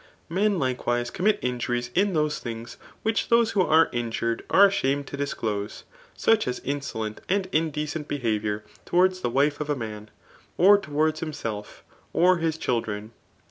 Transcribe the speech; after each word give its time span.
Men 0.29 0.57
likewise 0.57 1.11
commit 1.11 1.37
injuries 1.43 1.91
in 1.93 2.13
those 2.15 2.39
diings 2.41 2.77
which 3.03 3.27
those 3.29 3.51
who 3.51 3.61
are 3.61 3.87
injured 3.91 4.43
are 4.49 4.65
ashamed 4.65 5.05
to 5.07 5.15
disclose 5.15 5.81
j 5.81 5.97
such 6.17 6.47
as 6.47 6.57
insolent 6.61 7.21
and 7.29 7.47
indecent 7.51 8.07
behaviour 8.07 8.63
(o» 8.65 8.81
wards 8.97 9.21
the 9.21 9.29
wife 9.29 9.61
of 9.61 9.69
a 9.69 9.75
man, 9.75 10.09
or 10.57 10.79
towards 10.79 11.19
himself, 11.19 11.83
or 12.13 12.37
his 12.37 12.57
chil* 12.57 12.81
dren. 12.81 13.11